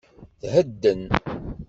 Thedden. 0.53 1.01